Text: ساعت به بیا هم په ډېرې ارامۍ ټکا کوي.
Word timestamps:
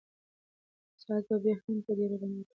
ساعت 1.03 1.23
به 1.29 1.37
بیا 1.43 1.55
هم 1.63 1.75
په 1.85 1.91
ډېرې 1.97 2.15
ارامۍ 2.17 2.35
ټکا 2.35 2.43
کوي. 2.43 2.43